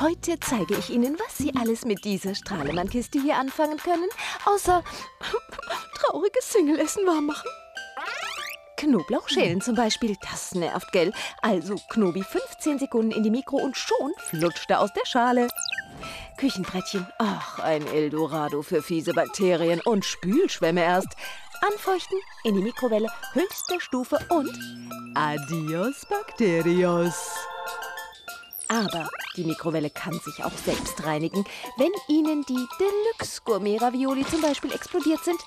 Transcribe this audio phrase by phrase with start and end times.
[0.00, 4.08] Heute zeige ich Ihnen, was Sie alles mit dieser Strahlemann-Kiste hier anfangen können,
[4.44, 4.82] außer
[5.94, 7.48] trauriges Single-Essen warm machen.
[8.76, 11.12] Knoblauchschälen zum Beispiel, das nervt, gell?
[11.42, 15.48] Also Knobi 15 Sekunden in die Mikro und schon flutscht er aus der Schale.
[16.38, 21.14] Küchenbrettchen, ach, ein Eldorado für fiese Bakterien und Spülschwämme erst.
[21.72, 24.50] Anfeuchten, in die Mikrowelle, höchste Stufe und
[25.14, 27.53] adios Bakterios.
[28.68, 31.44] Aber die Mikrowelle kann sich auch selbst reinigen,
[31.76, 35.40] wenn Ihnen die Deluxe Gourmet Ravioli zum Beispiel explodiert sind.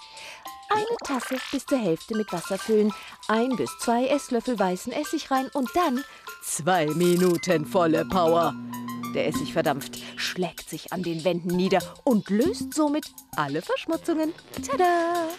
[0.70, 2.94] Eine Tasse bis zur Hälfte mit Wasser füllen,
[3.30, 6.04] ein bis zwei Esslöffel weißen Essig rein und dann
[6.44, 8.54] zwei Minuten volle Power.
[9.14, 13.06] Der Essig verdampft, schlägt sich an den Wänden nieder und löst somit
[13.36, 14.34] alle Verschmutzungen.
[14.70, 15.30] Tada!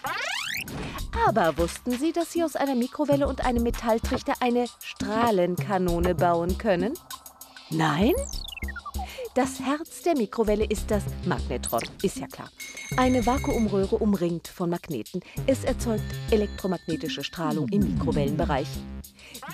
[1.26, 6.94] Aber wussten Sie, dass Sie aus einer Mikrowelle und einem Metalltrichter eine Strahlenkanone bauen können?
[7.70, 8.14] Nein?
[9.34, 12.50] Das Herz der Mikrowelle ist das Magnetron, ist ja klar.
[12.96, 15.20] Eine Vakuumröhre umringt von Magneten.
[15.46, 18.68] Es erzeugt elektromagnetische Strahlung im Mikrowellenbereich.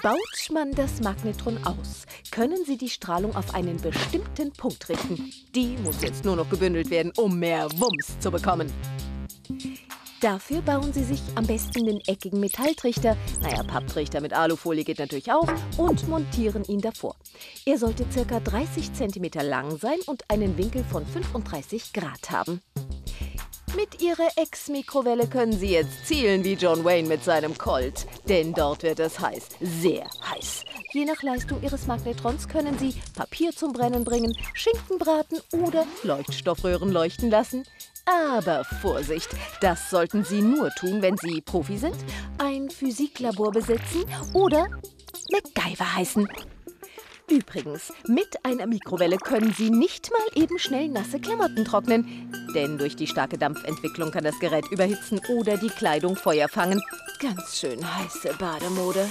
[0.02, 5.32] Baut man das Magnetron aus, können Sie die Strahlung auf einen bestimmten Punkt richten.
[5.54, 8.72] Die muss jetzt nur noch gebündelt werden, um mehr Wumms zu bekommen.
[10.24, 15.30] Dafür bauen Sie sich am besten den eckigen Metalltrichter, naja, Papptrichter mit Alufolie geht natürlich
[15.30, 17.14] auch, und montieren ihn davor.
[17.66, 18.40] Er sollte ca.
[18.40, 22.62] 30 cm lang sein und einen Winkel von 35 Grad haben.
[23.76, 28.06] Mit Ihrer Ex-Mikrowelle können Sie jetzt zielen wie John Wayne mit seinem Colt.
[28.26, 30.64] Denn dort wird es heiß, sehr heiß.
[30.94, 36.92] Je nach Leistung Ihres Magnetrons können Sie Papier zum Brennen bringen, Schinken braten oder Leuchtstoffröhren
[36.92, 37.64] leuchten lassen.
[38.06, 41.96] Aber Vorsicht, das sollten Sie nur tun, wenn Sie Profi sind,
[42.38, 44.66] ein Physiklabor besitzen oder
[45.32, 46.28] MacGyver heißen.
[47.30, 52.30] Übrigens, mit einer Mikrowelle können Sie nicht mal eben schnell nasse Klamotten trocknen.
[52.54, 56.82] Denn durch die starke Dampfentwicklung kann das Gerät überhitzen oder die Kleidung Feuer fangen.
[57.20, 59.08] Ganz schön heiße Bademode.